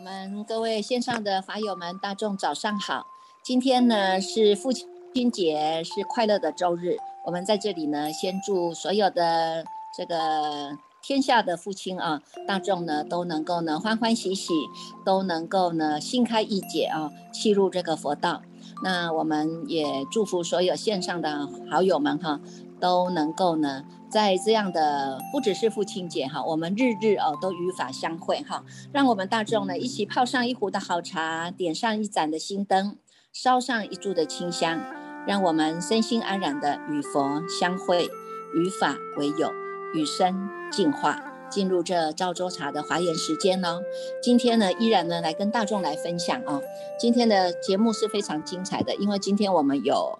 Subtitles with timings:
[0.00, 3.06] 我们各位线上的法友们，大众早上好。
[3.42, 6.96] 今天呢是父亲节，是快乐的周日。
[7.26, 9.62] 我们在这里呢，先祝所有的
[9.94, 14.54] 这个天下的父亲啊，大众呢都能够呢欢欢喜喜，
[15.04, 18.40] 都能够呢心开意解啊，契入这个佛道。
[18.82, 22.40] 那我们也祝福所有线上的好友们哈，
[22.80, 23.84] 都能够呢。
[24.10, 32.96] 在这样的不只是父亲节哈，我们日日哦都与法相会哈，让我们大众呢一起泡上一壶的好茶，点上一盏的心灯，
[33.32, 34.80] 烧上一柱的清香，
[35.26, 38.04] 让我们身心安然的与佛相会，
[38.54, 39.52] 与法为友，
[39.94, 43.80] 与生进化，进入这赵州茶的华严时间呢。
[44.20, 46.60] 今天呢依然呢来跟大众来分享哦，
[46.98, 50.18] 今天的节目是非常精彩的，因为今天我们有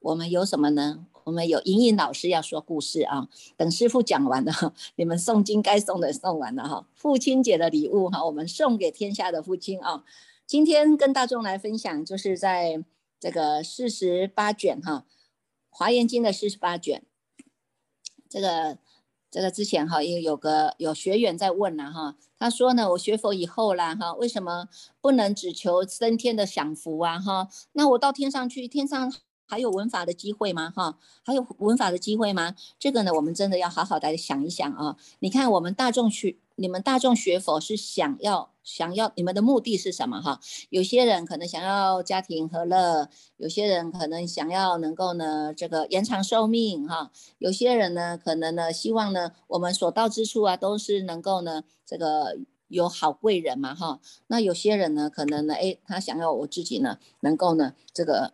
[0.00, 1.06] 我们有什么呢？
[1.24, 4.52] 我们有莹莹老师要说故事啊，等师傅讲完了，
[4.96, 6.86] 你们诵经该送的送完了哈。
[6.94, 10.04] 父亲节的礼物哈，我们送给天下的父亲啊。
[10.46, 12.84] 今天跟大众来分享，就是在
[13.20, 15.04] 这个四十八卷哈，
[15.70, 17.02] 《华严经》的四十八卷。
[18.28, 18.78] 这个
[19.30, 24.68] 这个之前哈，也有个有学员在问了哈，他说呢，我学佛以后啦哈，为什么
[25.00, 27.48] 不能只求升天的享福啊哈？
[27.72, 29.12] 那我到天上去，天上。
[29.52, 30.72] 还有文法的机会吗？
[30.74, 32.54] 哈，还有文法的机会吗？
[32.78, 34.96] 这个呢，我们真的要好好的想一想啊！
[35.18, 40.22] 你看，我们大众学，你们大众学佛是想要想要，你们的目的是什么？
[40.22, 58.32] 哈，有些人可能想要家庭和乐，有些人可能想要能够呢这个延长寿命，哈，有些人呢可能呢希望呢我们所到之处啊都是能够呢这个有好贵人嘛，哈，那有些人呢可能呢哎他想要我自己呢能够呢这个。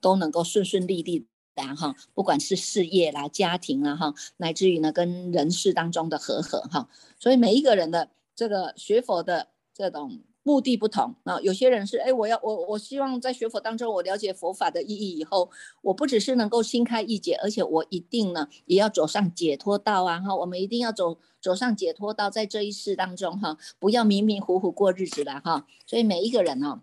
[0.00, 11.40] 都能够顺顺利利的哈，不管是事业啦、家庭啦哈，乃至于呢跟人事当中的和合哈，所以每一个人的这个学佛的这种目的不同啊。
[11.40, 20.36] 有些人是哎，我要我我希望在学佛当中，我了解佛法的意义以后，我不只是能够心开意解，而且我一定呢也要走上解脱道啊哈。
[20.36, 25.66] 我们一定要走走上解脱道，在这一世当中哈，不要迷迷糊糊过日子了哈。
[25.86, 26.82] 所以每一个人哦，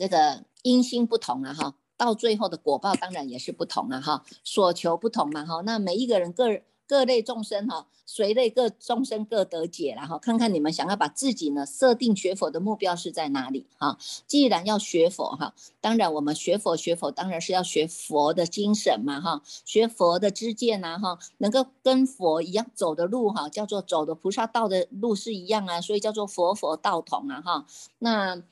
[0.00, 1.74] 这个因心不同啊哈。
[2.00, 6.46] 到最后的果报当然也是不同了哈，所求不同嘛哈，那每一个人各
[6.88, 13.98] 各类众生哈，随类各众生各得解了哈，看看你们想要把自己呢设定学佛的目标是在哪里哈？
[14.26, 15.52] 既然要学佛哈，
[15.82, 27.66] 当然我们学佛学佛当然是要学佛的精神嘛哈，学佛的知见呐哈，能够跟佛一样走的路哈，叫做走的菩萨道的路是一样啊，所以叫做佛佛道同啊哈，
[27.98, 28.42] 那。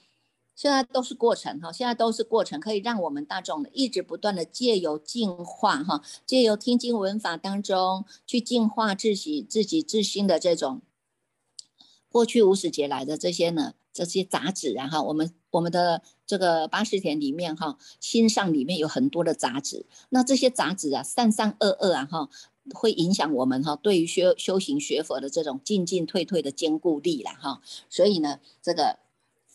[0.59, 10.83] 现在都是过程哈，现在都是过程，可以让我们大众一直不断的借由净化哈，借由听经文法当中去净化自己自己自心的这种
[12.11, 22.29] 过去五始劫来的这些呢这些杂质啊哈，我们我们的这个八十田里面哈，心上里面有很多的杂质，那这些杂质啊善善恶恶啊哈，
[22.75, 28.99] 会影响我们哈对于修修行学佛的这种进进退退的坚固力了哈，所以呢这个。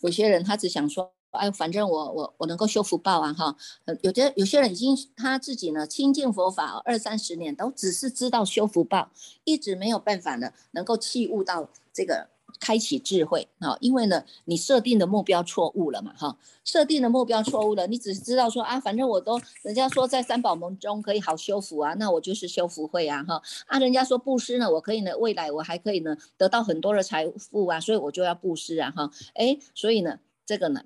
[0.04, 3.56] 有些人他只想说，哎，反正我我我能够修福报啊，哈，
[4.02, 9.10] 有的有些人已经他自己呢亲近佛法二三十年，都只是知道修福报，
[9.46, 12.33] 一直没有办法呢能够器悟到这个。
[12.64, 30.84] 开启智慧啊，因为呢，你设定的目标错误了嘛，哈，设定的目标错误了，你只知道说啊，反正我都人家说在三宝门中可以好修福啊，那我就是修福会啊，哈，啊，人家说布施呢，我可以呢，未来我还可以呢得到很多的财富啊，所以我就要布施啊，哈，哎，所以呢，这个呢，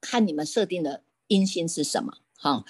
[0.00, 2.64] 看你们设定的因心是什么，哈。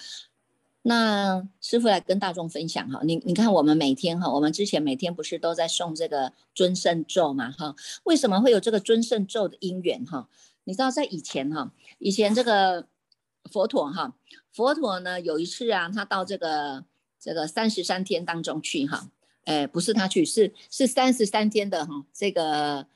[0.81, 7.75] 那师傅来跟大众分享哈，你你看我们每天哈，我们之前每天不是都在诵这个尊圣咒嘛哈？
[8.05, 10.29] 为什么会有这个尊圣咒的因缘哈？
[10.63, 12.87] 你知道在以前哈，以前这个
[13.51, 14.15] 佛陀哈，
[14.53, 16.85] 佛陀呢有一次啊，他到这个
[17.19, 19.11] 这个三十三天当中去哈，
[19.43, 22.87] 哎，不是他去，是是三十三天的哈，这个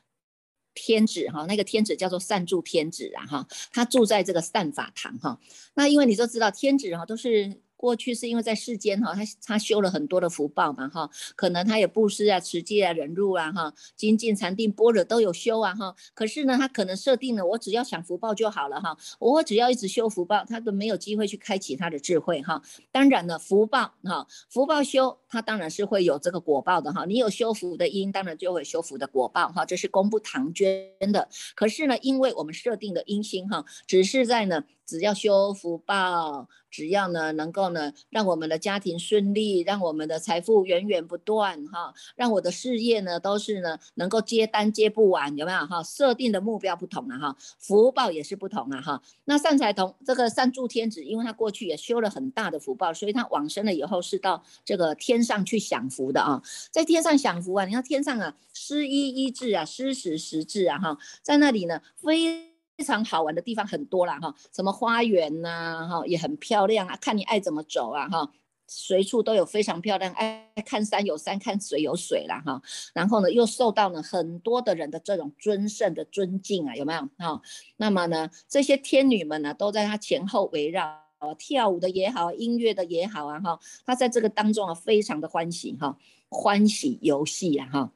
[0.74, 5.38] 天子哈，那个天子叫做善住天子啊哈，他住在这个善法堂哈，
[5.74, 7.62] 那因为你都知道天子哈都是。
[7.84, 15.94] 过去是因为在世间哈，他他修了很多的福报嘛哈，可能他也布施啊、持戒啊、忍辱啊哈、精进、禅定、般若都有修啊哈。
[16.14, 22.62] 可是呢，他可能设定了我只要想福报就好了哈，我只要一直修福报，他都没有机会去开启他的智慧哈。
[22.90, 27.04] 当然了，福报哈，福报修，他当然是会有这个果报的哈。
[27.04, 31.28] 你有修福的因，当然就会修福的果报哈，这是功不唐捐的。
[31.54, 45.82] 可是呢，因为我们设定的因心哈，只是在呢只要修福报，只要呢能够呢让我们的家庭顺利，让我们的财富源源不断哈，让我的事业呢都是呢能够接单接不完，有没有哈？
[45.84, 49.02] 设定的目标不同了哈，福报也是不同啊哈。
[49.26, 56.42] 那善财童这个善助天子，因为他过去也修了很大的福报，所以他往生了以后是到这个天上去享福的啊，
[56.72, 62.53] 在天上享福啊，你看天上啊，施医医治啊，施食食治啊哈，在那里呢非。
[62.78, 68.32] 非常好玩的地方很多啦哈，什么花园呐哈，也很漂亮啊，看你爱怎么走啊哈，
[68.68, 72.62] 随处都有非常漂亮，爱看山有山，看水有水啦哈，
[72.94, 77.40] 然后呢又受到了很多的人的这种尊胜的尊敬啊，有没有哈？
[77.78, 81.00] 那么呢这些天女们呢都在他前后围绕，
[81.38, 85.96] 跳舞的也好，音乐的也好啊哈，他在这个当中啊非常的欢喜哈，
[86.28, 87.92] 欢喜游戏啊哈。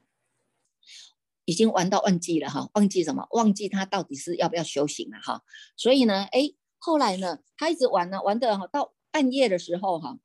[1.48, 3.26] 已经玩到忘记了哈，忘记什么？
[3.32, 5.42] 忘记他到底是要不要修行了哈。
[5.78, 10.18] 所以呢，哎，后来呢，他一直玩呢，玩的哈，到半夜的时候哈，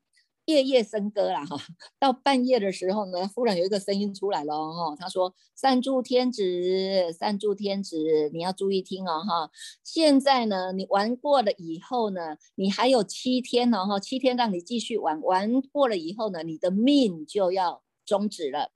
[0.47, 1.57] 夜夜笙歌了哈。
[2.01, 9.49] 到半夜的时候呢，忽然有一个声音出来了哈，他说：“三柱天子，三柱天子，你要注意听哦哈。
[9.85, 18.73] 现在呢，你玩过了以后呢，你还有七天呢哈，七天让你继续玩，玩过了以后呢，你的命就要终止了。”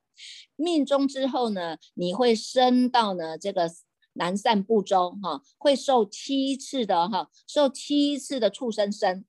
[0.57, 3.71] 命中之后呢，你会升到呢这个
[4.15, 9.25] 南赡部洲哈，会受七次的哈，受七次的畜生生，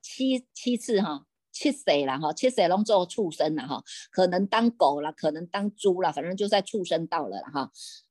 [0.00, 7.70] 七七次哈，七岁了哈，七岁龙做畜生了哈，可能当狗了，可能当猪了，反正就在畜生道了哈，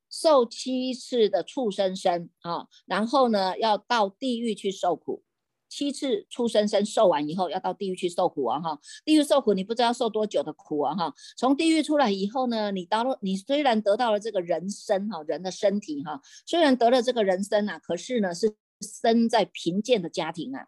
[0.09, 5.23] 受七次的畜生生啊，然后呢要到地狱去受苦。
[5.69, 8.59] 七次出生生受完以后，要到地狱去受苦啊！
[8.59, 10.95] 哈，地狱受苦，你不知道受多久的苦啊！
[10.95, 20.65] 哈，从地狱出来以后呢，你到了，你虽然得到了这个人生哈，人的身体哈，虽然得了这个人生啊，可是呢，是生在贫贱的家庭啊，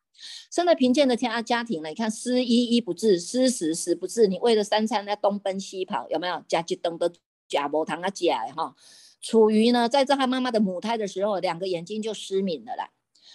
[0.51, 6.43] 生在贫贱的家家庭呢，你看施衣衣不治，施食食不治，你为了三餐在东奔西跑，有没有？
[6.47, 7.11] 家鸡灯的
[7.47, 8.75] 假无糖啊假哈，
[9.19, 12.91] 处于呢，在这他妈妈的母胎的时候，两个眼睛就失明了啦。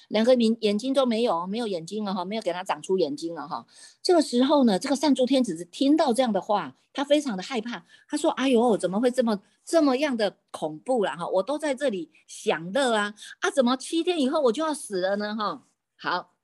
[0.09, 3.67] 两个眼眼睛都没有，没有眼睛了哈，没有给他长出眼睛了哈。
[4.03, 7.85] 这个时候呢，这个善珠天子听到这样的话，他非常的害怕。
[8.09, 11.27] 他说：“哎呦，怎么会这么这么样的恐怖了哈？
[11.27, 15.63] 我都在这里享乐啊啊，怎么七天以后我就要死了呢哈？”
[15.99, 16.35] 好，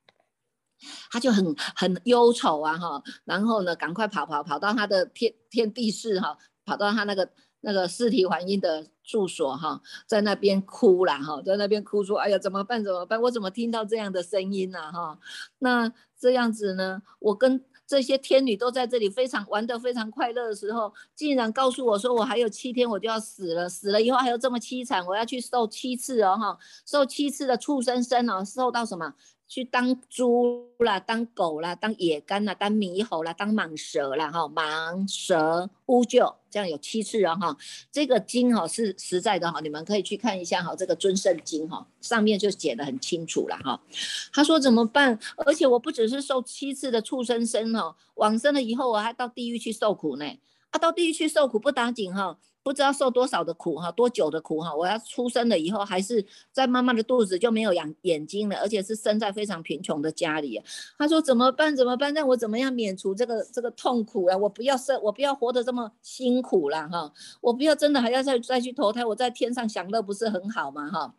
[1.10, 7.30] 他就很很忧愁啊哈，然后呢，赶快跑跑跑到他的天天地室哈，跑到他那个。
[7.62, 12.84] 那个尸体还阴的住所哈，在那边哭了哈，在那边哭说：“哎呀，怎么办？
[12.84, 13.20] 怎么办？
[13.22, 14.92] 我怎么听到这样的声音呢？
[14.92, 15.18] 哈，
[15.58, 17.02] 那这样子呢？
[17.18, 29.14] 我跟这些天女都在这里非常玩得非常快乐的时候，竟然告诉我说我还有七天我就要死了，死了以后还有这么凄惨，我要去受七次哦哈，受七次的畜生生哦，受到什么？”
[29.54, 37.54] 去当猪啦，当狗啦，当野干啦，当猕猴啦，当蟒蛇啦，哈，蟒蛇乌鹫，这样有七次啊，哈，
[37.90, 43.78] 这个经哈是实在的哈，你们可以去看一下哈，这个尊圣经哈，上面就写的很清楚了哈。
[44.32, 45.18] 他说怎么办？
[45.36, 50.24] 而且我不只是受七次的畜生生哈，往生了以后我还到地狱去受苦呢，
[50.70, 52.38] 啊，到地狱去受苦不打紧哈。
[52.64, 54.72] 不知道受多少的苦哈，多久的苦哈？
[54.74, 60.62] 我要出生了以后，还是在妈妈的肚子就没有养眼睛了，而且是生在非常贫穷的家里。
[60.96, 61.74] 他说怎么办？
[61.74, 62.14] 怎么办？
[62.14, 64.36] 让我怎么样免除这个这个痛苦啊？
[64.36, 67.12] 我不要生，我不要活得这么辛苦了哈！
[67.40, 70.88] 我不要真的还要再再去投胎，我在天上享乐不是很好吗？
[70.88, 71.14] 哈！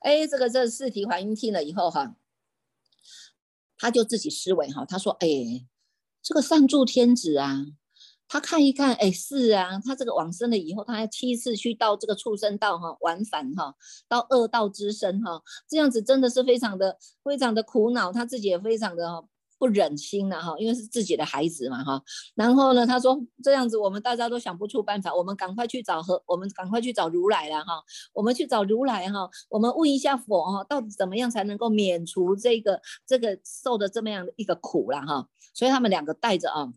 [0.00, 2.16] 哎，这个这四体怀孕听了以后哈，
[3.78, 5.28] 他就自己思维哈，他说哎，
[6.22, 7.66] 这个善助天子啊。
[8.28, 13.74] 他看一看，哎，是啊，他这个往生了以后，他还七次去到这个畜生道哈，往返哈，
[14.06, 19.24] 到恶道之身哈，这样子真的是非常的非常的苦恼，他自己也非常的
[19.58, 22.02] 不忍心了哈，因为是自己的孩子嘛哈。
[22.34, 27.82] 然后呢，他说这样子我们大家都想不出办法，我们赶快去找和我们赶快去找如来了哈，
[28.12, 35.26] 我们去找如来哈，我们问一下佛哈，到底怎么样才能够免除这个这个受的这么样的一个苦了哈。
[35.54, 36.70] 所以他们两个带着啊。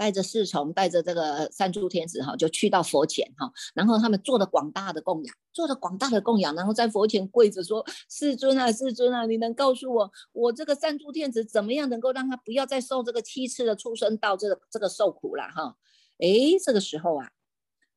[0.00, 15.76] 带着侍从，带着这个三柱天子哈，就去到佛前哈，然后他们做了广大的供养，做了广大的供养，然后在佛前跪着说：“世尊啊，世尊啊，你能告诉我，我这个三柱天子怎么样能够让他不要再受这个七次的畜生道这个这个受苦了哈？”
[16.16, 17.28] 哎，这个时候啊，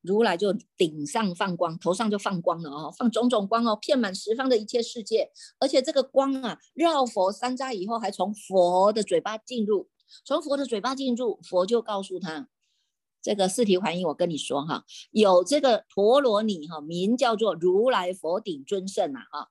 [0.01, 9.87] 如来就顶上放光，头上就放光了哦，放种种光哦，遍满十方的一切世界，而且这个光啊，绕佛三匝以后，还从佛的嘴巴进入。
[10.25, 12.47] 从佛的嘴巴进入，佛就告诉他，
[13.21, 19.49] 这个四体还因，我跟你说哈，有这个陀罗尼哈，名叫做如来佛顶尊胜啊哈，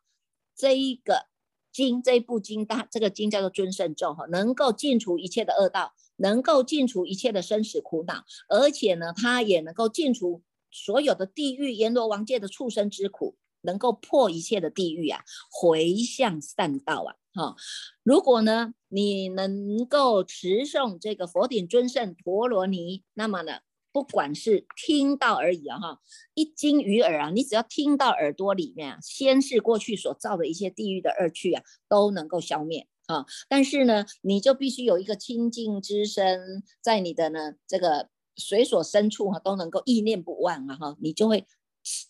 [0.55, 1.27] 这一个
[1.73, 17.57] 经这一部经，大这个经叫做尊胜咒哈，能够尽除一切的恶道，能够尽除一切的生死苦恼，而且呢，它也能够尽除所有的地狱阎罗王界的畜生之苦，能够破一切的地狱啊，回向善道啊，哈。
[18.03, 23.61] 如果呢，你能够持诵这个佛顶尊胜陀罗尼，那么呢？
[23.95, 26.01] 不管是听到而已啊，哈，
[26.33, 33.27] 一经于耳啊，你只要听到耳朵里面啊，先是过去所造的一些地狱的恶趣啊，都能够消灭啊。
[33.51, 41.47] 但是呢，你就必须有一个清净之身，在你的呢这个随所深处哈，都能够意念不忘啊，哈，你就会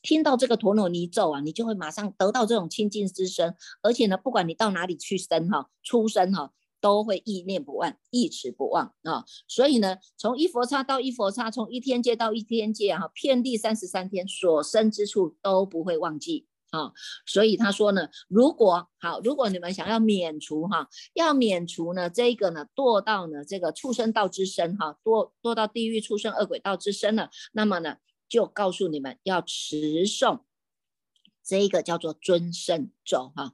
[0.02, 6.52] 听到这个陀罗尼咒啊，你就会马上得到这种清净之身，而且呢，不管你到哪里去生哈，出生哈。
[6.83, 9.25] 都会意念不忘，一持不忘啊！
[9.47, 16.91] 所以呢，从一佛刹到一佛刹，从一天界到一天界，哈，遍地三十三天所生之处都不会忘记啊！
[17.25, 27.99] 所以他说呢，如果好，如果你们想要免除哈，要免除呢，这个呢堕到呢这个畜生道之身哈，堕堕到地狱畜生恶鬼道之身了，那么呢，
[28.32, 30.40] 就告诉你们要持诵
[31.44, 33.52] 这一个叫做尊胜咒哈，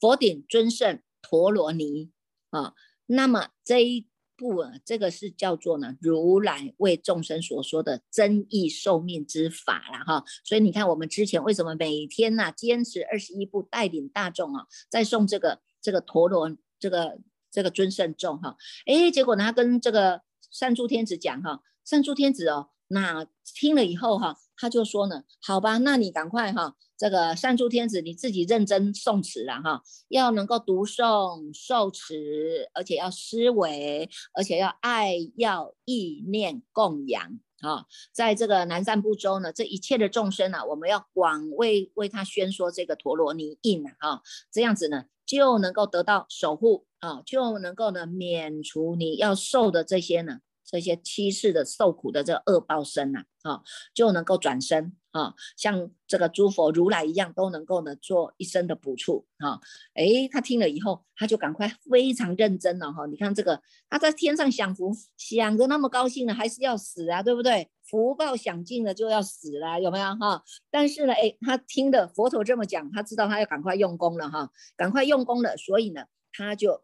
[0.00, 2.10] 佛顶尊胜陀罗尼。
[2.50, 2.74] 啊，
[3.06, 10.24] 那么这一步啊，这个是叫做呢，如来为众生所说的增益寿命之法了哈。
[10.44, 17.20] 所以你看，我们之前为什么每天呢坚持二十一步，带领大众啊，在诵这个这个陀罗这个
[17.52, 18.56] 这个尊胜咒哈？
[18.84, 26.76] 哎，结果呢，他跟这个善诸天子讲哈，善诸天子哦，那听了以后哈，他就说呢，好吧，那你赶快哈。
[26.98, 37.86] 这个善诸天子，你自己认真诵持了哈，要能够读诵受持，而且要思维，而且要爱，要意念供养啊。
[38.12, 44.20] 在这个南赡部洲呢，这一切的众生呢，我们要广为为他宣说这个陀罗尼印啊，
[44.52, 50.38] 这样子呢，就能够得到守护啊，就能够呢免除你要受的这些呢。
[50.72, 53.62] 这些七世的受苦的这个恶报身呐，啊，
[53.92, 59.60] 就能够转生啊，像这个诸佛如来一样，都能够呢做一生的补处啊。
[59.92, 63.04] 哎，他听了以后，他就赶快非常认真了哈。
[63.04, 63.60] 你看这个，
[63.90, 67.68] 他在天上享福，想得那么高兴呢，还是要死啊，对不对？
[67.82, 70.42] 福报享尽了就要死了，有没有哈？
[70.70, 76.82] 但是呢，哎，他听的佛陀这么讲，他知道他要赶快用功了哈，赶快用功了，所以呢，他就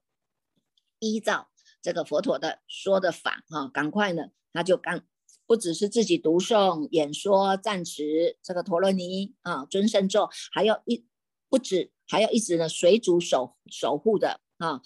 [0.99, 1.49] 依照。
[1.81, 5.01] 这个佛陀的说的法哈，赶快呢，他就刚
[5.47, 11.07] 不只是自己读诵、演说、赞持这个陀罗尼啊尊胜咒，还要一
[11.49, 14.81] 不止，还要一直呢随主守守护的啊，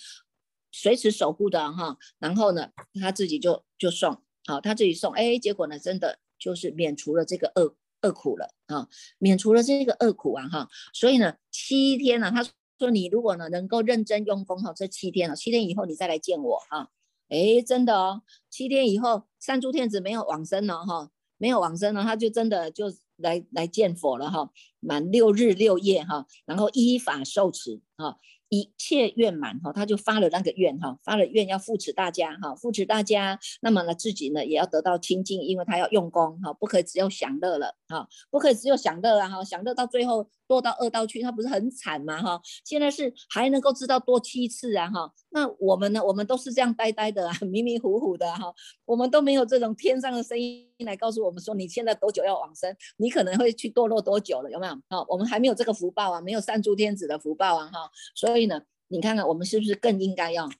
[0.70, 1.96] 随时守护的哈。
[2.18, 2.70] 然后呢，
[3.00, 10.68] 他自己就就送，好，他自己送，哎，结果呢，真的就是免除了这个恶恶苦了啊，免除了这个恶苦啊哈。
[10.92, 12.46] 所以呢，七天呢，他。
[12.82, 16.88] 说你如果呢能够认真用功哈，这七天了，七天以后你再来见我啊，
[17.28, 21.08] 哎，真的哦，七天以后三诸天子没有往生了哈，
[21.38, 28.18] 没有往生了，他就真的就来来见佛了哈，满六日六夜哈，然后依法受持哈。
[28.52, 42.38] 一切愿满哈，他就发了那个愿哈，发了愿要扶持大家哈，扶持大家，那么呢自己呢也要得到清净，因为他要用功哈，不可以只有享乐了哈，不可以只有享乐啊哈，享乐到最后堕到恶道去，他不是很惨吗哈？
[42.62, 48.52] 现在是还能够知道多七次啊哈，那我们呢，我们都是这样呆呆的啊， 迷迷糊糊的哈，
[48.84, 54.74] 我们都没有这种天上的声音来告诉我们说你现在多久要往生，你可能会去堕落多久了，有没有？
[54.90, 58.41] 好，我们还没有这个福报啊，没有三诸天子的福报啊哈，所以。
[58.46, 60.50] 呢，你看看我们是不是更应该要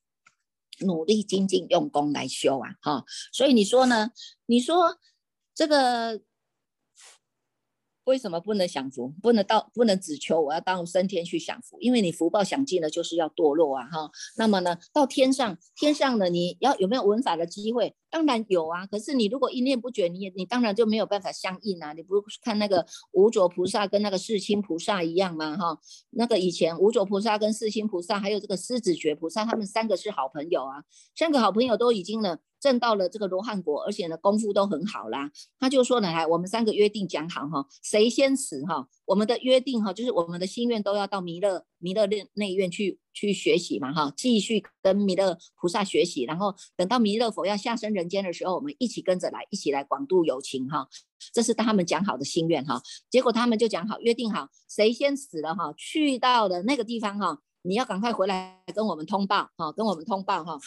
[0.80, 2.76] 努力精进用功来修啊？
[2.80, 4.10] 哈，所以你说呢？
[4.46, 4.98] 你说
[5.54, 6.22] 这个。
[8.04, 9.14] 为什么不能享福？
[9.22, 11.78] 不能到不能只求我要到升天去享福？
[11.78, 13.86] 因为你福报享尽了，就是要堕落啊！
[13.88, 17.94] 哈，那么呢，到天上，天上呢，你要有没有闻法的机会？
[18.12, 18.86] 当然有啊。
[18.86, 21.94] 可是你如果一念不绝，你也你当然就没有办法相应啊。
[21.94, 25.56] 你不是看那个无着菩萨跟那个世亲菩萨一样吗？
[25.56, 25.78] 哈，
[26.10, 30.84] 那个以前无着菩萨跟世亲菩萨还有这个狮子觉菩萨，他们三个是好朋友啊，
[31.16, 32.38] 三个好朋友都已经呢。
[32.62, 35.32] 挣到了这个罗汉果，而且呢功夫都很好啦。
[35.58, 50.88] 他就说呢，来我们三个约定讲好哈，谁先死哈，我们的约定哈，就是我们的心愿都要到弥勒弥勒内内院去去学习嘛哈，继续跟弥勒菩萨学习，然后等到弥勒佛要下生人间的时候，我们一起跟着来，一起来广度有情哈。
[51.32, 52.80] 这是他们讲好的心愿哈。
[53.10, 60.58] 结果他们就讲好约定好，谁先死了哈，去到的那个地方哈，你要赶快回来跟我们通报哈，跟我们通报哈。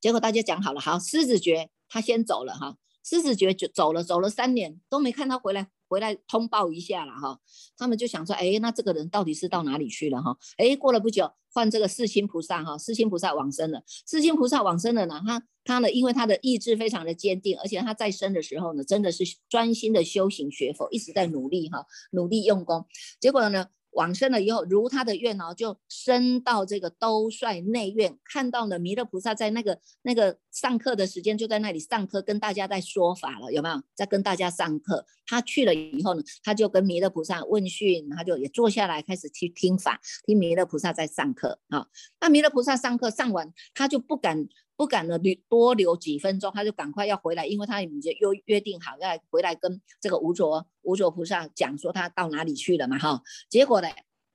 [0.00, 7.40] 结果大家讲好了，好，狮子觉他先走了哈，狮子觉就走了，走了三年都没看他回来回来通报一下了哈。
[7.76, 10.36] 他们就想说，哎，那这个人到底是到哪里去了哈？
[10.56, 13.82] 哎，过了不久，换这个四亲菩萨哈，四亲菩萨往生了。
[14.06, 22.86] 四亲菩萨往生了呢，他他呢，因为他的意志非常的坚定，而且他在生的时候呢，真的是专心的修行学佛，一直在努力哈，努力用功。
[23.20, 23.66] 结果呢？
[23.92, 33.82] 往生了以后，如他的愿哦，就升到这个兜率内院，看到了弥勒菩萨在那个那个上课的时间，就在那里上课，跟大家在说法了，有没有？
[33.94, 35.04] 在跟大家上课。
[35.26, 41.86] 他去了以后呢，他就跟弥勒菩萨问讯，他就也坐下来开始去听法，听弥勒菩萨在上课啊。
[42.20, 44.48] 那弥勒菩萨上课上完，他就不敢。
[44.80, 53.22] 不敢呢，留多留几分钟，他就赶快要回来，因为他已经约约定好要回来跟这个无着无着菩萨讲说他到哪里去了嘛哈。
[53.50, 53.88] 结果呢，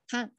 [0.06, 0.30] 他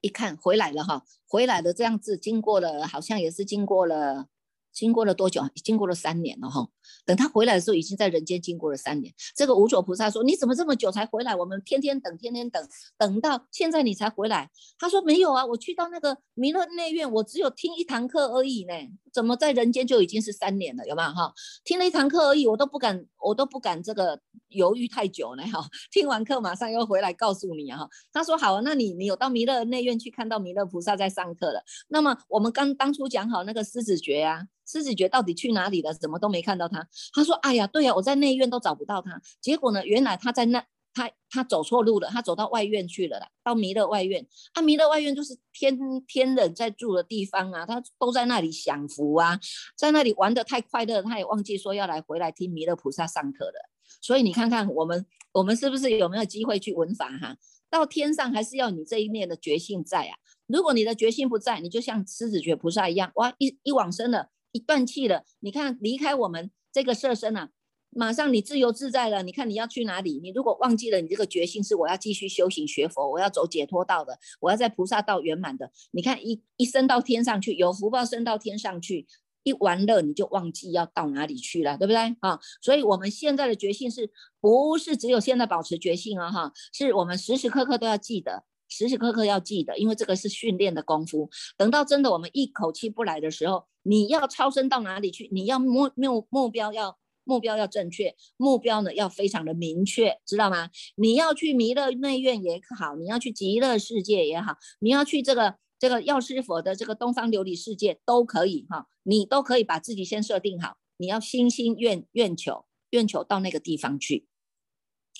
[0.00, 4.28] 一看回来了哈，回来的这样子，经过了好像也是经过了。
[4.72, 5.42] 经过了多久？
[5.62, 6.68] 经过了三年了哈。
[7.04, 9.12] 等他回来的时候，已经在人间经过了三年。
[9.36, 11.34] 这个无所菩萨说：“你怎么这么久才回来？
[11.36, 18.74] 我们天天等，天天等，等到现在你才回来。”他说：“没有啊，我去到那个弥勒内院，我只有听一堂课而已呢。
[19.12, 20.86] 怎么在人间就已经是三年了？
[20.86, 21.32] 有没有哈？
[21.64, 25.64] 听了一堂课而已，我都不敢，我都不敢这个犹豫太久呢哈。
[25.92, 27.88] 听完课马上又回来告诉你哈。
[28.12, 31.62] 他说：好啊，那你你有到弥勒内院去看到弥勒菩萨在上课了？
[31.88, 35.92] 那么我们刚当初讲好那个狮子诀啊。”狮子觉到底去哪里了？
[35.94, 36.86] 怎么都没看到他。
[37.12, 39.20] 他说：“哎呀，对呀，我在内院都找不到他。
[39.40, 40.64] 结果呢，原来他在那，
[40.94, 44.26] 他他走错路了，他走到外院去了啦，到弥勒外院。
[44.54, 45.76] 啊，弥勒外院就是天
[46.06, 49.38] 天人在住的地方啊，他都在那里享福啊，
[49.76, 53.54] 在那里玩的太快乐，他也忘记说要来回来听弥勒菩萨上课的。
[54.00, 57.36] 所以你看看我们，我们是不是有没有机会去闻法哈？
[57.68, 60.16] 到天上还是要你这一念的觉性在啊。
[60.46, 67.50] 如果你的觉性不在，你就像狮子觉菩萨一样，哇，一一往生了。”一断气了，你看离开我们这个色身啊，
[67.90, 69.22] 马上你自由自在了。
[69.22, 70.18] 你看你要去哪里？
[70.22, 75.70] 你如果忘记了你这个决心是我要继续修行学佛，我要走解脱道的，我要在菩萨道圆满的。
[75.90, 79.06] 你看一一升到天上去，有福报升到天上去，
[79.42, 82.38] 一玩乐你就忘记要到哪里去了，对不对啊？
[82.60, 86.30] 所以我们现在的决心是不是只有现在保持决心啊？
[86.30, 88.44] 哈，是我们时时刻刻都要记得。
[88.72, 91.28] 时时刻刻要记得，因为这个是训练的功夫。
[91.58, 95.28] 等到真的我们一口气不来的时候，你要超生到哪里去？
[95.30, 100.70] 你要目目目标要目标要正确，目标呢要非常的明确，知道吗？
[100.96, 114.26] 你要去弥勒内院也好，你要去极乐世界也好，你要去这个这个药师佛的这个东方琉璃世界都可以哈，你都可以把自己先设定好，你要心心愿愿求愿求到那个地方去。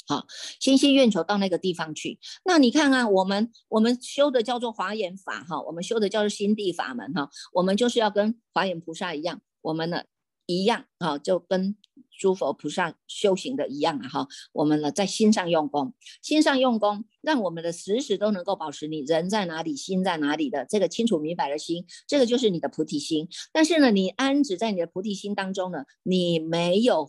[0.04, 0.26] 好，
[0.58, 2.18] 心心愿求到那个地方去。
[2.44, 10.02] 那你看看我们，我们修的叫做华严法哈，我们修的叫做心地法门哈，我们就是要跟华严菩萨一样，我们呢
[10.46, 11.76] 一样啊，就跟
[12.18, 14.28] 诸佛菩萨修行的一样啊哈。
[14.52, 23.28] 我们呢在心上用功，心上用功，让我们的时时都能够保持你人在哪里，心在哪里的这个清楚明白的心，这个就是你的菩提心。
[23.52, 27.08] 但是呢，你安止在你的菩提心当中呢，你没有。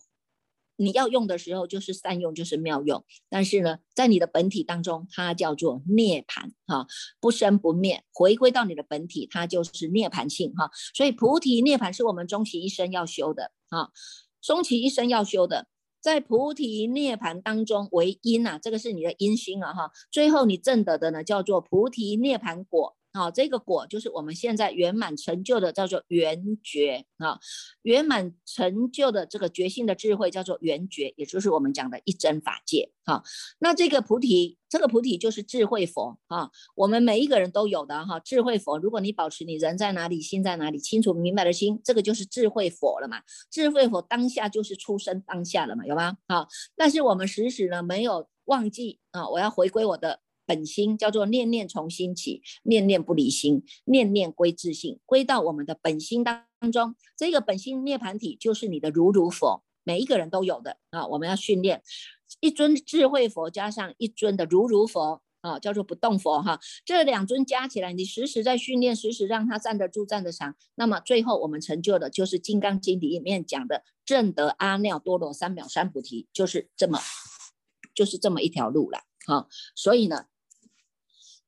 [0.84, 3.04] 你要用的时候就是善用，就是妙用。
[3.30, 6.86] 但是呢，在你的本体当中，它叫做涅盘哈，
[7.20, 10.70] 不生不灭，回归到你的本体，它就是涅盘性哈。
[10.94, 13.92] 所以菩提涅盘是我们终其一生要修的哈，
[14.42, 15.68] 终其一生要修的，
[16.02, 19.92] 在菩提涅盘当中为因呐，这个是你的因心啊哈。
[20.12, 22.96] 最后你证得的呢，叫做菩提涅盘果。
[23.14, 27.40] 好，这个果就是我们现在圆满成就的，叫做圆觉啊。
[27.84, 32.92] 圆满成就的这个觉性的智慧叫做圆觉，也就是我们讲的一真法界。
[33.06, 33.22] 哈，
[33.60, 36.50] 那这个菩提，这个菩提就是智慧佛啊。
[36.74, 38.80] 我们每一个人都有的哈，智慧佛。
[38.80, 43.22] 如果你保持你人在哪里，心在哪里，清楚明白的心，这个就是智慧佛了嘛。
[43.52, 46.18] 智慧佛当下就是出生当下了嘛，有吗？
[46.28, 50.22] 好，但是我们时时呢没有忘记啊，我要回归我的。
[50.54, 56.96] 本心叫做念念从心起，念念不离心，念念归自性，归到我们的本心当中。
[57.18, 61.08] 这个本心涅盘体就是你的如如佛，每一个人都有的啊。
[61.08, 61.82] 我们要训练
[62.40, 66.60] 一尊智慧佛加上一尊的如如佛啊，叫做不动佛哈。
[66.86, 70.56] 这两尊加起来，你时时在训练，时时让他站得住、站得长。
[70.76, 77.00] 那么最后我们成就的就是《金刚经》里面讲的正得阿耨多罗三藐三菩提，就是这么，
[77.96, 79.00] 就是这么一条路了。
[79.26, 80.26] 好，所以呢。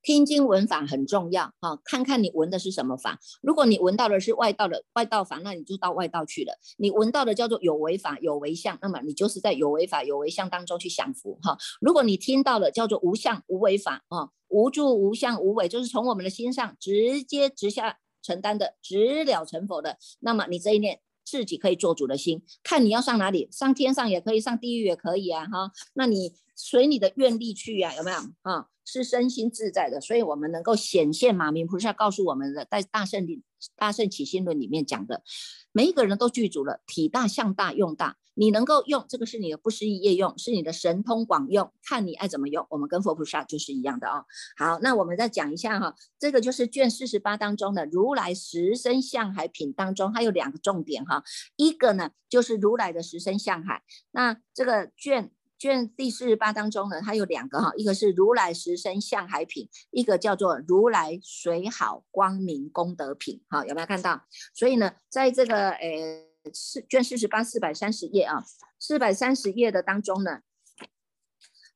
[0.05, 3.19] 听经闻法很重要哈，看看你闻的是什么法。
[3.41, 6.53] 如果你闻到的是外道的外道法，那你就到外道去了。
[6.77, 11.57] 你闻到的叫做有为法、有为相，那么你就是在有为法、有为相当中去享福哈。
[11.81, 28.67] 如果你听到了叫做无相、无为法啊，无住、无相、无为，就是从我们的心上直接直下承担的，直了成佛的，那么你这一念自己可以做主的心，看你要上哪里，上天上也可以，上地狱也可以啊，哈，那你随你的愿力去呀，有没有啊？
[28.87, 33.41] 是身心自在的，所以我们能够显现马明菩萨告诉我们的，在大圣里
[33.75, 35.23] 大圣起心论里面讲的，
[35.71, 38.17] 每一个人都具足了体大、相大、用大。
[38.37, 42.67] 你能够用这个是你的不思议业用，是你的神通广用，看你爱怎么用。
[42.69, 44.25] 我们跟佛菩萨就是一样的哦。
[44.57, 51.23] 好，那我们再讲一下哈，这个就是卷四十八当中的如来十身相海品当中，它有两个重点哈。
[51.55, 63.41] 一个呢就是如来的十身相海，那这个卷卷第四十八当中呢，它有两个哈，一个是如来十身相海品，一个叫做如来水好光明功德品。
[63.49, 64.23] 哈，有没有看到？
[64.53, 66.25] 所以呢，在这个呃。
[66.53, 68.45] 四卷四十八四百三十页啊，
[68.79, 70.41] 四百三十页的当中呢，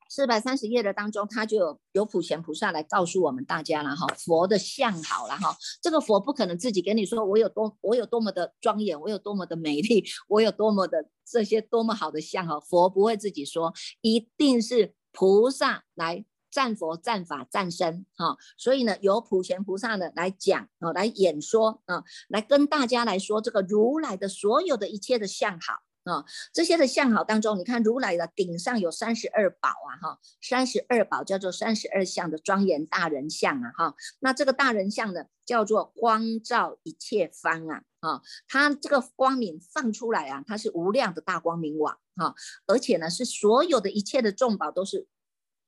[0.09, 16.25] 四百三十页的当中，他就有有普贤菩萨来告诉我们大家了哈，佛的相好了哈，这个佛不可能自己给你说我有多我有多么的庄严，我有多么的美丽，我有多么的这些多么好的相哈，佛不会自己说，一定是菩萨来。
[16.51, 25.75] 战佛、战法、战身，哈，所以呢，由普贤菩萨呢来讲，啊，来演说，啊，来跟大家来说这个如来的所有的一切的相好，
[26.09, 42.33] 啊，这些的相好当中，你看如来的顶上有三十二宝啊，哈，三十二宝叫做三十二相的庄严大人相啊，哈，那这个大人相呢叫做光照一切方啊，啊，它这个光明放出来啊，它是无量的大光明网，哈，
[42.65, 45.07] 而且呢是所有的一切的众宝都是。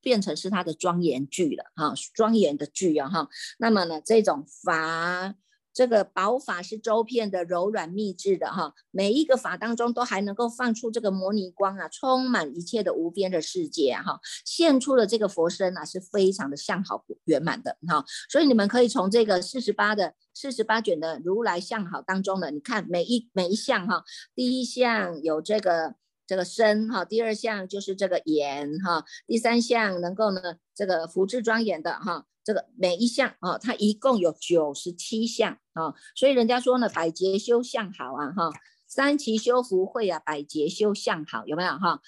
[0.04, 3.30] 变成是它的庄严具了哈，庄严的具啊哈。
[3.60, 5.36] 那么呢，这种法，
[5.74, 8.74] 这个宝法是周遍的、柔软密制的哈。
[8.92, 14.20] 每一个法当中都还能够放出这个摩尼光啊，充满一切的无边的世界哈。
[14.46, 18.04] 现出的这个佛身啊，是非常的相好圆满的哈。
[18.30, 24.04] 所以你们可以从这个四十八的四十八卷的如来相好当中呢，你看每一每一项哈，
[24.36, 25.96] 第一项有这个。
[26.28, 38.52] 这个身哈，第二项就是这个眼哈，第三项能够呢这个福智庄严的哈，这个每一项啊，它一共有九十七项啊，所以人家说呢，百劫修相好啊哈，
[38.88, 42.02] 三奇修福慧啊，百劫修相好有没有哈？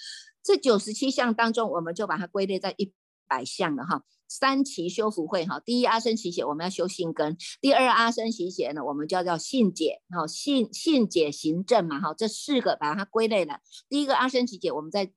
[0.43, 2.91] 这九十七项当中，我们就把它归类在一
[3.25, 4.03] 百项了哈。
[4.27, 13.59] 三奇修福会哈，第一阿僧奇解我们要修性根，第二阿僧奇解呢，我们叫叫性解哈，性性解行正嘛哈，这四个把它归类了。
[13.87, 15.09] 第一个阿僧奇解，我们在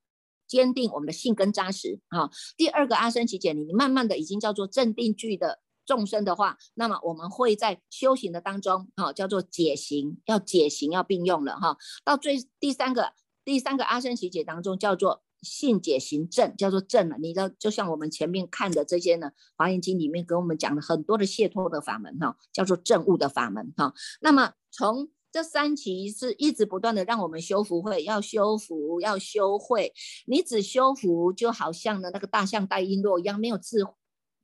[0.47, 2.29] 坚定我们的性根扎实哈。
[2.55, 11.77] 第二个阿僧奇解，你慢慢的已经叫做镇定句的众生的话，那么我们会在修行的当中哈，叫做解行，要解行要并用了哈。
[12.03, 15.23] 到最第三个第三个阿僧奇解当中叫做。
[15.43, 23.93] 性解行正叫做正了，你知道，就像我们前面看的这些呢，《华严经》里面给我们讲了很多的解脱的法门哈，叫做正悟的法门哈。
[24.19, 29.93] 那么从这三期是一直不断的让我们修福会，要修福，要修慧。
[30.25, 33.93] 你只修福，就好像呢那个大象带璎珞一样，没有智慧。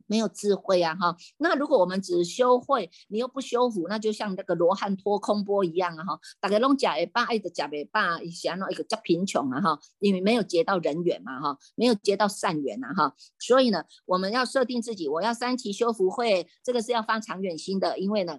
[0.05, 1.17] 没有智慧啊，哈。
[1.37, 6.19] 那如果我们只修慧，你又不修福，那就像那个罗汉托空钵一样啊，哈。
[6.39, 9.79] 大家弄假一半，爱的假一半，想那一个叫贫穷啊，哈。
[9.97, 13.15] 因为没有结到人缘嘛，哈，没有结到善缘啊，哈。
[13.39, 18.37] 所以呢，我们要设定自己，我要三期修福慧，这个是要放长远心的，因为呢。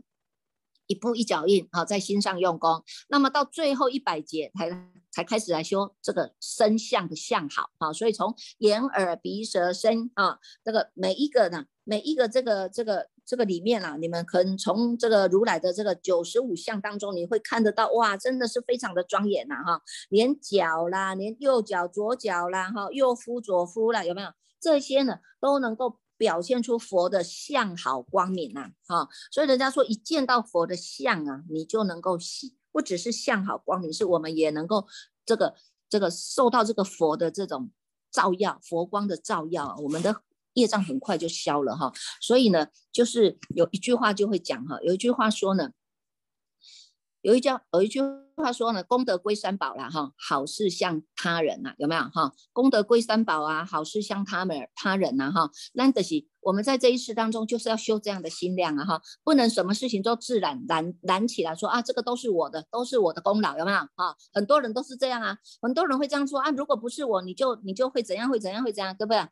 [0.86, 4.70] 一步一脚印啊，在心上用功，那么到最后一百节才
[5.10, 24.28] 才开始来修这个身相的相好啊，所以从眼耳鼻舌身啊，这个每一个呢，每一个这个这个这个里面啊，你们可能从这个如来的这个九十五相当中，你会看得到哇，真的是非常的庄严呐哈，连脚啦，连右脚左脚啦哈，右夫左夫啦，有没有
[24.60, 25.98] 这些呢，都能够。
[26.24, 34.86] 表现出佛的相好光明呐，哈，所以人家说一见到佛的相啊，你就能够喜，不只是相好光明，是我们也能够
[35.26, 35.54] 这个
[35.90, 37.70] 这个受到这个佛的这种
[38.10, 40.22] 照耀，佛光的照耀，我们的
[40.54, 41.92] 业障很快就消了哈。
[42.22, 45.72] 所以呢，就是有一句话就会讲哈，有一句话说呢。
[47.20, 48.00] 有一句有一句
[48.36, 52.32] 话说呢，功德归三宝了哈，好事向他人呐，有没有哈？
[52.52, 55.50] 功德归三宝啊，好事向他们他人呐哈。
[55.72, 64.16] 那得是我们在这一世当中就是要修这样的心量啊哈，不能什么事情都自然燃燃起来说啊，这个都是我的，都是我的功劳，有没有哈？
[64.32, 69.28] 很多人都是这样啊，很多人会这样说啊，如果不是我，你就你就会怎样会怎样会怎样，对不对？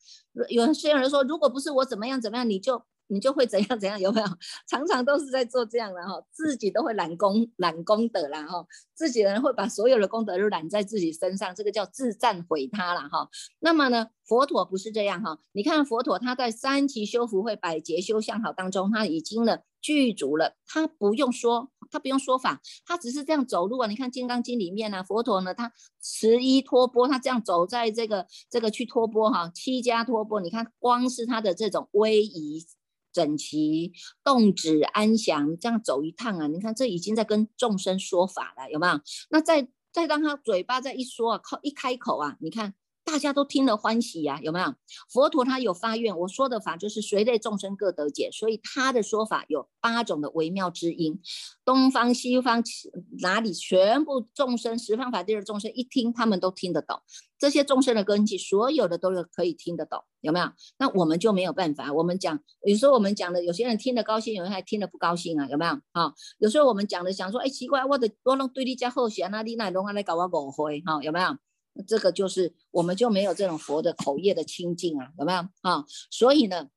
[0.49, 2.85] 有些人说，如果不是我怎么样怎么样，你就。
[3.13, 4.27] 你就会怎样怎样，有没有？
[4.67, 13.29] 常常都是在做这样的哈，自己都会揽功揽功德啦哈，自己人会把所有的功德都揽在自己身上，这个叫自赞毁他了哈。
[13.61, 23.87] 那么呢，佛陀不是这样哈，你看佛陀他在三期修福会百劫修相好当中，他已经呢具足了，他不用说，他不用说法，他只是这样走路啊。
[23.87, 25.71] 你看《金刚经》里面呢，佛陀呢他
[26.01, 32.65] 持衣托钵，他这样走在这个这个去托钵哈，七家托钵，你看光是他的这种威仪。
[33.13, 33.93] 整齐、
[34.25, 36.47] 动止、安详，这样走一趟啊！
[36.47, 39.01] 你看，这已经在跟众生说法了，有没有？
[39.31, 42.75] 那再再让他嘴巴再一说啊，靠一开口啊，你看。
[43.05, 44.75] 大家都听了欢喜呀，有没有？
[45.11, 51.21] 佛陀他有发愿，我说的法就是随类众生各得解，所以他的说法有八种的微妙之音，
[51.65, 52.63] 东方西方
[53.21, 57.01] 哪里全部众生十方法界的众生一听，他们都听得懂。
[57.39, 60.47] 这些众生的根基，所有的都是可以听得懂，有没有？
[60.79, 61.93] 那我们就没有办法。
[61.93, 65.73] 我们讲，有时候我们讲的，有些人听得高兴，有人还听得不高兴啊，有没有？
[65.93, 71.37] 哈，有时候我们讲的，想说，哎，奇怪，我的我拢对你家好些，那你那拢来搞我误会，哈，有没有？
[71.87, 75.85] 这个就是我们就没有这种佛的口业的清净啊，有没有啊？
[76.11, 76.69] 所以呢，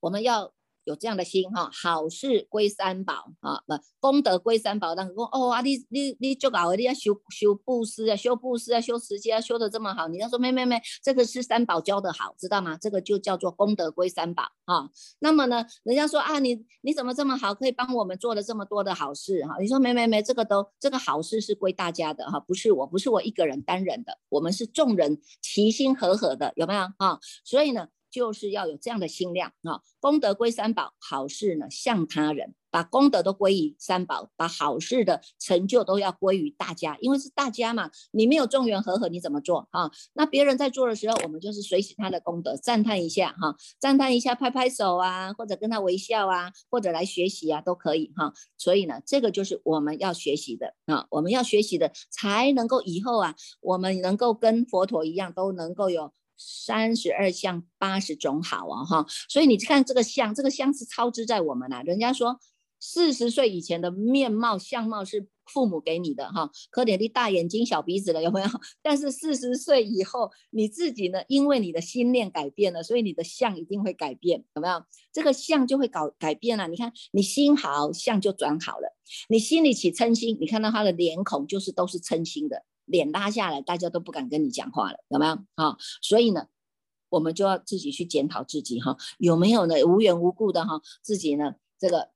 [0.00, 0.54] 我们要。
[0.84, 4.94] 有这样的心哈，好事归三宝啊，不功德归三宝。
[4.94, 12.76] 那个哦啊，你你你就搞，你要修修布施啊，修布施啊，修持戒啊，修的这么好，你要说没没没，这个是三宝教的好，知道吗？
[12.80, 14.90] 这个就叫做功德归三宝啊。
[15.20, 19.56] 那么呢，人家说啊，你你怎么这么好，可以帮我们做了这么多的好事哈？
[19.60, 27.18] 你说没没没，这个都这个好事是归大家的哈，不是我不是我一个人单人的，我们是众人齐心合合的，有没有啊？
[27.44, 27.88] 所以呢。
[28.12, 39.90] 就是要有这样的心量啊，功德归三宝，好事呢向他人，把功德都归于三宝，把好事的成就都要归于大家，因为是大家嘛，你没有众缘和合，你怎么做啊？
[40.12, 48.34] 那别人在做的时候，我们就是随喜他的功德，赞叹一下哈，赞叹一下，拍拍手啊，或者跟他微笑啊，或者来学习啊，都可以哈。
[48.58, 56.12] 所以呢，这个就是我们要学习的啊，我们要学习的，才能够以后啊，我们能够跟佛陀一样，都能够有。
[56.44, 61.82] 三十二相八十种好啊哈，所以你看这个相，这个相是超支在我们呐。
[61.84, 62.40] 人家说
[62.80, 68.48] 四十岁以前的面貌相貌是父母给你的哈，可点的大眼睛小鼻子了有没有？
[68.82, 74.82] 但是四十岁以后你自己呢，因为你的心念改变了，所以你的相一定会改变，有没有？
[75.12, 76.66] 这个相就会搞改变了。
[76.68, 78.96] 你看你心好，相就转好了。
[79.28, 82.64] 你心里起嗔心，你看到他的脸孔就是都是嗔心的。
[82.92, 85.34] 脸拉下来，大家都不敢跟你讲话了，有没有？
[85.56, 86.46] 哈，所以呢，
[87.08, 89.82] 我们就要自己去检讨自己，哈，有没有呢？
[89.84, 92.10] 无缘无故的哈，自己呢，这个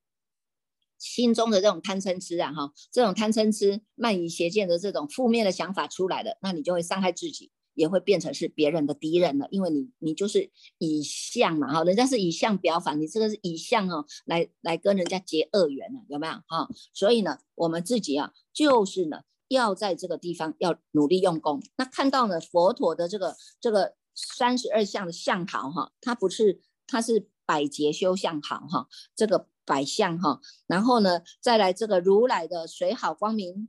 [0.99, 16.35] 心中的这种贪嗔痴啊，哈，这种贪嗔痴、慢疑邪见的这种负面的想法出来的，那你就会伤害自己，也会变成是别人的敌人了，因为你你就是以相嘛，哈，人家是以相表反，你这个是以相哦来来跟人家结恶缘了，有没有？
[16.47, 19.23] 哈，所以呢，我们自己啊，就是呢。
[19.49, 21.63] 要在这个地方要努力用功。
[21.77, 33.69] 那看到呢，佛陀的这个这个三十二相的相好哈，它不是，它是百劫修相好哈，这个百相哈，然后呢，再来这个如来的水好光明。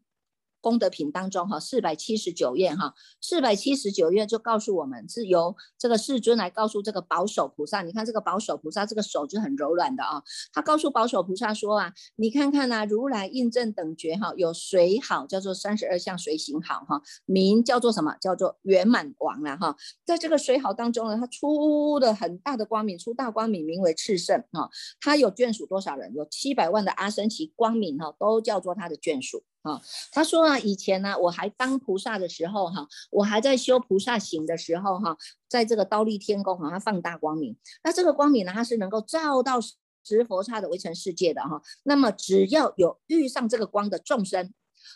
[0.62, 18.15] 功德品当中哈，四百七十九页哈，四百七十九页就告诉我们是由这个世尊来告诉这个保守菩萨，你看这个保守菩萨这个手就很柔软的啊，他告诉保守菩萨说啊，你看看呐，如来印证等觉哈，有水好叫做三十二相随行好哈，名叫做什么？
[18.20, 26.13] 叫做圆满王了哈，在这个水好当中呢，它出的很大的光明，出大光明，名为炽盛哈，它有眷属多少人？
[26.13, 29.43] 有七百万的阿僧祇光明哈，都叫做他的眷属。
[29.67, 35.17] 啊，他说啊，以前呢，我还当菩萨的时候，哈，我还在修菩萨行的时候，哈，
[35.49, 37.58] 在这个刀立天宫，哈，它放大光明。
[37.84, 39.60] 那这个光明呢，它是能够照到
[40.03, 41.62] 十佛刹的围城世界的，哈。
[41.84, 44.53] 那么只要有遇上这个光的众生，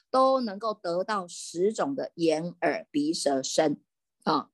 [0.10, 3.81] 都能够得到十种的眼耳鼻舌身，
[4.23, 4.47] 啊。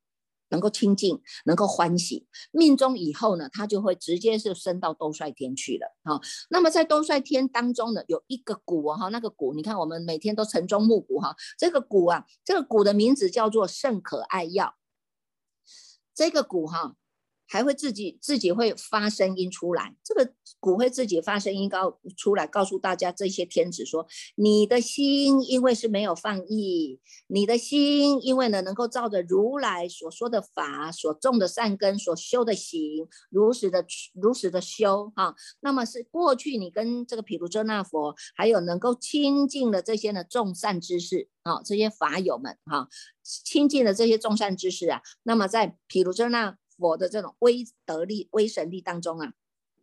[0.50, 5.96] 能够清净，能够欢喜，命中以后呢，他就会直接是升到兜率天去了。
[6.04, 14.76] 哈，那么在兜率天当中呢，有一个鼓啊，哈，那个鼓，你看我们每天都晨钟暮鼓哈，这个鼓啊，这个鼓的名字叫做圣可爱药，
[16.14, 16.96] 这个鼓哈。
[17.48, 24.06] 还会自己自己会发声音出来，这个骨会自己发声音告出来，告诉大家这些天子说：
[24.36, 35.34] 你的心因为是没有放逸，你的心因为呢能够照着如来所说的法，所种的善根，所修的行，如实的如实的修哈。
[35.62, 42.90] 那么是过去你跟这个毗卢遮那佛，还有能够亲近的这些呢众善知识啊，这些法友们哈，
[43.24, 46.58] 亲近的这些众善知识啊，那么在毗卢遮那。
[46.78, 49.34] 佛的这种威德力、威神力当中啊，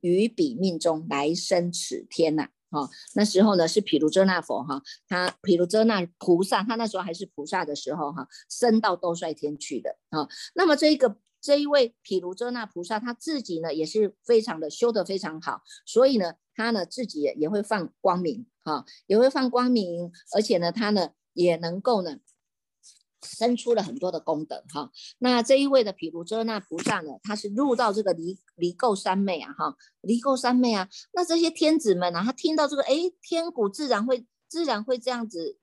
[0.01, 2.49] 于彼命中来生此天呐。
[2.71, 10.29] 哈，那时候呢是毗卢遮那佛哈，他毗卢遮那菩萨，他那时候还是菩萨的时候哈，升到兜率天去的啊。
[10.55, 22.19] 那么这一个这一位毗卢遮那菩萨，他自己呢也是非常的修得非常好，所以呢他呢自己也会放光明哈，也会放光明，而且呢他呢也能够呢。
[23.25, 35.59] 生出了很多的功德哈，那这一位的毗卢遮那菩萨呢，他是入到这个离离垢三昧啊哈，离垢三昧啊，那这些天子们啊，他听到这个哎天鼓自然会自然会这样子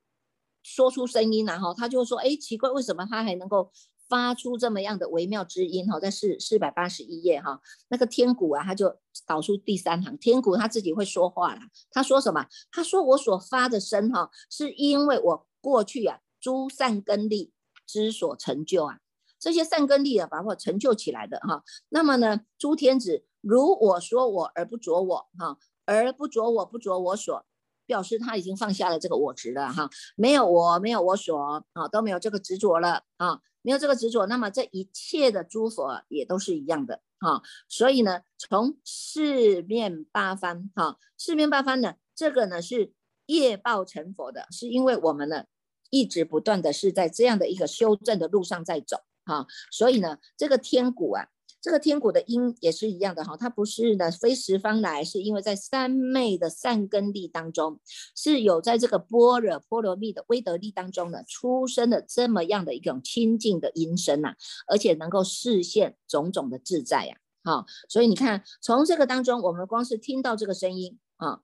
[0.63, 3.71] 说出声音啊哈，他就说哎奇怪为什么他还能够
[4.09, 12.45] 发出这么样的微妙之音哈，在四四百八十一页哈，那个天鼓啊他就导出第三行，天鼓他自己会说话了，他说什么？
[12.71, 16.19] 他说我所发的声哈，是因为我过去啊。
[16.41, 17.53] 诸善根力
[17.85, 18.99] 之所成就啊，
[19.39, 21.63] 这些善根力啊，把我成就起来的哈。
[21.89, 27.45] 那么呢，诸天子如我说我而不着我哈，而不着我不着我所，
[27.85, 37.41] 表示他已经放下了这个我执了哈，没有我没有我所啊，都没有这个执着了啊，没有这个执着，那么这一切的诸佛也都是一样的哈。
[37.67, 42.93] 所以呢，从四面八方哈，四面八方呢，这个呢是
[43.25, 45.45] 业报成佛的，是因为我们呢。
[45.91, 51.27] 一直不断的是在这样的一个修正的路上在走哈，所以呢，这个天鼓啊，
[51.61, 57.79] 这个天鼓的音也是一样的哈，它不是呢非十方来，是因为在三昧的善根力当中，
[58.15, 64.33] 是有在这个般若波罗蜜的威德力当中呢，出生的这么样的一种清净的音声呐，
[64.67, 71.41] 而且能够实现种种的自在呀，好，所以你看从这个当中，我们光是听到这个声音啊。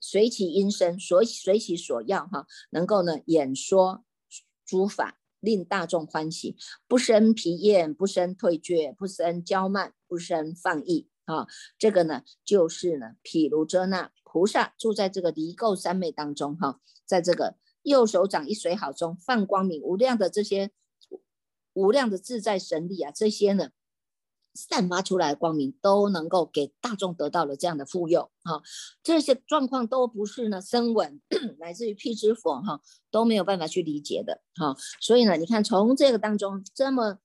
[0.00, 4.04] 随其音声，所随其所要，哈，能够呢演说
[4.64, 6.56] 诸法，令大众欢喜，
[6.88, 11.46] 不生疲厌，不生退却，不生骄慢，不生放逸，啊，
[11.78, 20.70] 这个呢就是呢毗卢遮那菩萨住在这个离垢三昧当中，哈，在这个右手掌一水好中放光明无量的这些
[21.72, 23.70] 无量的自在神力啊，这些呢。
[24.54, 28.62] 散发出来的光明都能够给大众得到了这样的富有哈，
[29.02, 31.20] 这些状况都不是呢生稳
[31.58, 37.18] 来自于辟支佛哈都没有办法去理解的哈，所以呢，你看从这个当中这么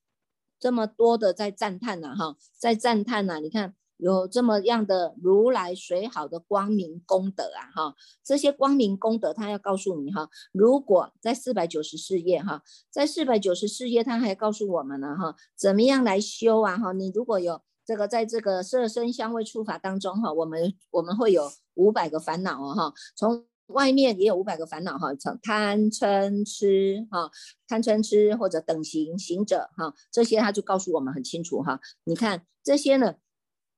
[0.60, 3.76] 这么多的在赞叹呐哈，在赞叹呐，你看。
[3.98, 27.32] 有这么样的如来水好的光明功德啊，哈，这些光明功德，他要告诉你哈，如果在四百九十四页哈，在四百九十四页，他还告诉我们呢哈，怎么样来修啊哈，你如果有这个在这个色身香味触法当中哈，我们我们会有五百个烦恼哦哈，从外面也有五百个烦恼哈，从贪嗔痴哈，
[27.66, 33.16] 贪嗔痴或者等行行者哈，这些他就告诉我们很清楚哈，你看这些呢。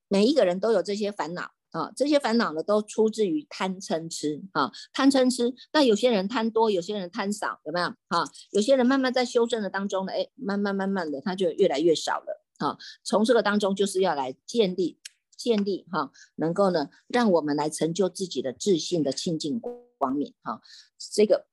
[0.07, 5.53] 每一个人都有这些烦恼啊，这些烦恼呢都出自于贪嗔痴啊，贪嗔痴。
[5.73, 7.89] 那有些人贪多，有些人贪少，有没有？
[8.07, 12.77] 哈，有些人慢慢在修正的当中呢，哎，慢慢慢慢的他就越来越少了啊。
[13.03, 14.97] 从这个当中就是要来建立
[15.35, 20.61] 建立哈，能够呢让我们来成就自己的自信的清净光明哈。
[20.97, 21.47] 这个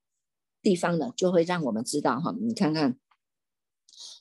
[0.62, 2.98] 地方呢就会让我们知道哈，你看看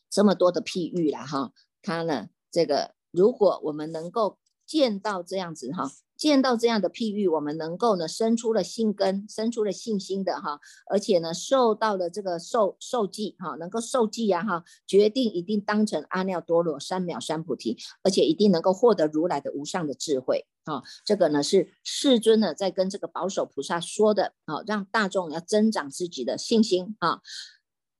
[0.09, 2.95] 这么多的譬喻了哈，它呢这个。
[3.13, 20.81] 如果我们能够见到这样子哈，见到这样的譬喻，我们能够呢生出了信根，生出了信心的哈，而且呢受到了这个受受记哈，能够受记呀哈，决定一定当成阿耨多罗三藐三菩提，而且一定能够获得如来的无上的智慧啊。
[21.05, 27.21] 这个呢是世尊呢在跟这个保守菩萨说的啊，让大众要增长自己的信心啊，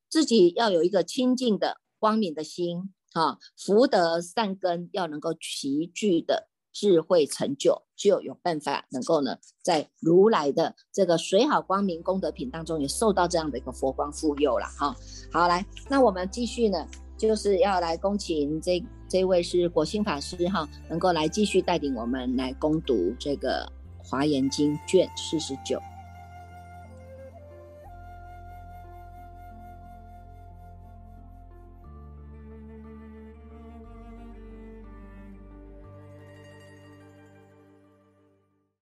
[0.09, 2.93] 自己要有一个清净的光明的心。
[3.13, 14.95] 啊，福德善根要能够齐聚的智慧成就，就有办法能够呢，在如来的这个水好光明功德品当中，也受到这样的一个佛光护佑了哈。
[15.31, 23.71] 好，来，那我们继续呢，就是要来恭请这这位是果心法师哈，能够来继续带领我们来攻读这个
[24.03, 25.79] 华严经卷四十九。